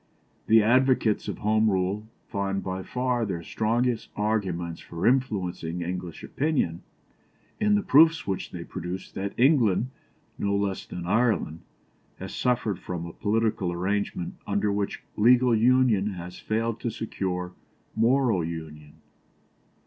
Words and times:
The 0.47 0.63
advocates 0.63 1.27
of 1.27 1.37
Home 1.37 1.69
Rule 1.69 2.07
find 2.27 2.63
by 2.63 2.81
far 2.81 3.23
their 3.23 3.43
strongest 3.43 4.09
arguments 4.15 4.79
for 4.81 5.05
influencing 5.05 5.83
English 5.83 6.23
opinion, 6.23 6.81
in 7.59 7.75
the 7.75 7.83
proofs 7.83 8.25
which 8.25 8.49
they 8.49 8.63
produce 8.63 9.11
that 9.11 9.33
England, 9.39 9.91
no 10.39 10.55
less 10.55 10.87
than 10.87 11.05
Ireland, 11.05 11.61
has 12.17 12.33
suffered 12.33 12.79
from 12.79 13.05
a 13.05 13.13
political 13.13 13.71
arrangement 13.71 14.33
under 14.47 14.71
which 14.71 15.03
legal 15.17 15.53
union 15.55 16.13
has 16.13 16.39
failed 16.39 16.79
to 16.79 16.89
secure 16.89 17.53
moral 17.95 18.43
union. 18.43 18.93